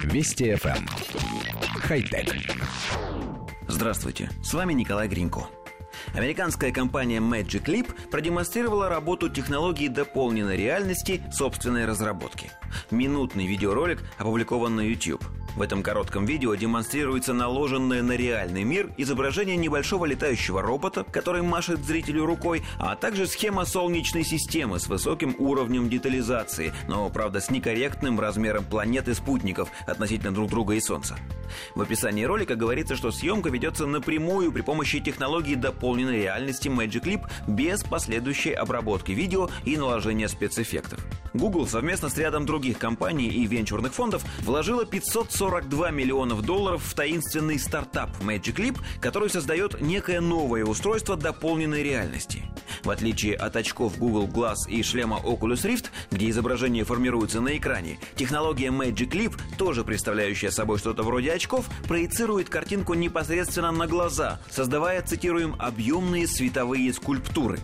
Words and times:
Вести 0.00 0.52
FM. 0.52 0.76
Эм. 0.76 0.86
Хай-тек. 1.80 2.34
Здравствуйте, 3.68 4.30
с 4.42 4.54
вами 4.54 4.72
Николай 4.72 5.08
Гринько. 5.08 5.46
Американская 6.14 6.72
компания 6.72 7.18
Magic 7.18 7.64
Leap 7.64 8.10
продемонстрировала 8.10 8.88
работу 8.88 9.28
технологии 9.28 9.88
дополненной 9.88 10.56
реальности 10.56 11.22
собственной 11.32 11.86
разработки. 11.86 12.50
Минутный 12.90 13.46
видеоролик 13.46 14.02
опубликован 14.18 14.76
на 14.76 14.80
YouTube– 14.80 15.24
в 15.56 15.62
этом 15.62 15.82
коротком 15.82 16.24
видео 16.24 16.54
демонстрируется 16.54 17.32
наложенное 17.32 18.02
на 18.02 18.12
реальный 18.12 18.64
мир 18.64 18.90
изображение 18.96 19.56
небольшого 19.56 20.06
летающего 20.06 20.62
робота, 20.62 21.04
который 21.04 21.42
машет 21.42 21.84
зрителю 21.84 22.24
рукой, 22.24 22.62
а 22.78 22.96
также 22.96 23.26
схема 23.26 23.64
солнечной 23.64 24.24
системы 24.24 24.80
с 24.80 24.86
высоким 24.86 25.36
уровнем 25.38 25.88
детализации, 25.88 26.72
но, 26.88 27.08
правда, 27.10 27.40
с 27.40 27.50
некорректным 27.50 28.18
размером 28.18 28.64
планет 28.64 29.08
и 29.08 29.14
спутников 29.14 29.68
относительно 29.86 30.32
друг 30.32 30.50
друга 30.50 30.74
и 30.74 30.80
Солнца. 30.80 31.16
В 31.74 31.80
описании 31.82 32.24
ролика 32.24 32.54
говорится, 32.54 32.96
что 32.96 33.10
съемка 33.10 33.50
ведется 33.50 33.86
напрямую 33.86 34.52
при 34.52 34.62
помощи 34.62 35.00
технологии 35.00 35.54
дополненной 35.54 36.22
реальности 36.22 36.68
Magic 36.68 37.02
Leap 37.04 37.28
без 37.46 37.82
последующей 37.82 38.52
обработки 38.52 39.12
видео 39.12 39.50
и 39.64 39.76
наложения 39.76 40.28
спецэффектов. 40.28 41.00
Google 41.34 41.66
совместно 41.66 42.08
с 42.08 42.16
рядом 42.18 42.46
других 42.46 42.78
компаний 42.78 43.28
и 43.28 43.46
венчурных 43.46 43.94
фондов 43.94 44.22
вложила 44.40 44.84
542 45.42 45.90
миллионов 45.90 46.42
долларов 46.42 46.84
в 46.84 46.94
таинственный 46.94 47.58
стартап 47.58 48.10
Magic 48.20 48.54
Leap, 48.56 48.78
который 49.00 49.28
создает 49.28 49.80
некое 49.80 50.20
новое 50.20 50.64
устройство 50.64 51.16
дополненной 51.16 51.82
реальности. 51.82 52.44
В 52.84 52.90
отличие 52.90 53.34
от 53.34 53.56
очков 53.56 53.98
Google 53.98 54.28
Glass 54.28 54.68
и 54.68 54.84
шлема 54.84 55.18
Oculus 55.18 55.64
Rift, 55.64 55.86
где 56.12 56.30
изображение 56.30 56.84
формируется 56.84 57.40
на 57.40 57.56
экране, 57.56 57.98
технология 58.14 58.68
Magic 58.68 59.10
Leap, 59.10 59.34
тоже 59.58 59.82
представляющая 59.82 60.50
собой 60.50 60.78
что-то 60.78 61.02
вроде 61.02 61.32
очков, 61.32 61.66
проецирует 61.88 62.48
картинку 62.48 62.94
непосредственно 62.94 63.72
на 63.72 63.88
глаза, 63.88 64.40
создавая, 64.48 65.02
цитируем, 65.02 65.56
объемные 65.58 66.28
световые 66.28 66.92
скульптуры. 66.92 67.58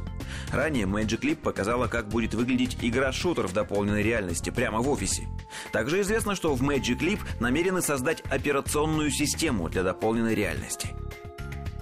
Ранее 0.53 0.87
Magic 0.87 1.21
Leap 1.21 1.37
показала, 1.37 1.89
как 1.89 2.09
будет 2.09 2.35
выглядеть 2.35 2.79
игра-шутер 2.81 3.47
в 3.47 3.53
дополненной 3.53 4.03
реальности 4.03 4.51
прямо 4.51 4.81
в 4.81 4.89
офисе. 4.89 5.29
Также 5.73 6.01
известно, 6.01 6.35
что 6.35 6.55
в 6.55 6.63
Magic 6.63 6.99
Leap 6.99 7.21
намерены 7.41 7.83
создать 7.83 8.23
операционную 8.31 9.11
систему 9.11 9.69
для 9.69 9.83
дополненной 9.83 10.35
реальности. 10.35 10.91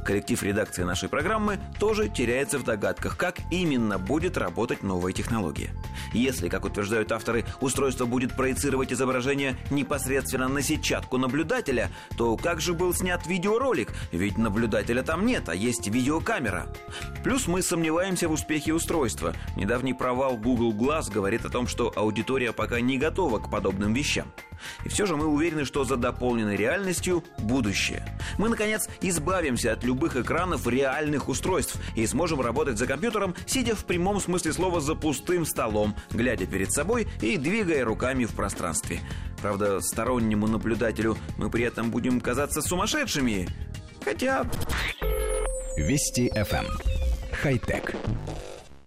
Коллектив 0.07 0.41
редакции 0.45 0.85
нашей 0.85 1.09
программы 1.09 1.59
тоже 1.81 2.09
теряется 2.09 2.61
в 2.61 2.62
догадках, 2.62 3.17
как 3.17 3.39
именно 3.51 3.99
будет 3.99 4.37
работать 4.37 4.85
новая 4.85 5.12
технология. 5.12 5.71
Если, 6.12 6.49
как 6.49 6.65
утверждают 6.65 7.11
авторы, 7.11 7.45
устройство 7.61 8.07
будет 8.07 8.37
проецировать 8.37 8.93
изображение 8.93 9.57
непосредственно 9.71 10.47
на 10.47 10.62
сетчатку 10.62 11.19
наблюдателя, 11.19 11.91
то 12.17 12.37
как 12.37 12.61
же 12.61 12.73
был 12.73 12.95
снят 12.95 13.27
видеоролик? 13.27 13.93
Ведь 14.12 14.39
наблюдателя 14.39 15.03
там 15.03 15.27
нет, 15.27 15.49
а 15.49 15.57
есть 15.57 15.89
видеокамера. 15.89 16.69
Плюс 17.25 17.49
мы 17.49 17.61
сомневаемся 17.61 18.29
в 18.29 18.33
успехе 18.33 18.75
устройства. 18.75 19.34
Недавний 19.57 19.93
провал 19.93 20.37
Google 20.37 20.73
Glass 20.73 21.12
говорит 21.12 21.45
о 21.45 21.51
том, 21.51 21.67
что 21.67 21.93
аудитория 21.97 22.53
пока 22.53 22.81
не 22.81 22.97
готова 22.97 23.41
к 23.41 23.51
подобным 23.51 23.93
вещам. 23.93 24.33
И 24.85 24.89
все 24.89 25.07
же 25.07 25.17
мы 25.17 25.27
уверены, 25.27 25.65
что 25.65 25.85
за 25.85 25.97
дополненной 25.97 26.57
реальностью 26.57 27.25
будущее. 27.39 28.05
Мы, 28.39 28.49
наконец, 28.49 28.89
избавимся 29.01 29.73
от 29.73 29.85
любых 29.85 30.17
экранов 30.17 30.67
реальных 30.67 31.29
устройств 31.29 31.79
и 31.95 32.07
сможем 32.07 32.41
работать 32.41 32.79
за 32.79 32.87
компьютером, 32.87 33.34
сидя 33.47 33.75
в 33.75 33.84
прямом 33.84 34.21
смысле 34.21 34.53
слова 34.53 34.81
за 34.81 34.95
пустым 34.95 35.47
столом, 35.47 35.95
глядя 36.11 36.47
перед 36.47 36.73
собой 36.73 37.09
и 37.21 37.37
двигая 37.37 37.84
руками 37.84 38.25
в 38.25 38.33
пространстве. 38.33 39.01
Правда, 39.41 39.81
стороннему 39.81 40.47
наблюдателю 40.47 41.17
мы 41.37 41.51
при 41.51 41.65
этом 41.65 41.91
будем 41.91 42.21
казаться 42.21 42.62
сумасшедшими. 42.62 43.49
Хотя... 44.05 44.45
Вести 45.77 46.29
FM. 46.34 46.65
Эм. 46.65 46.67
Хай-тек. 47.43 47.95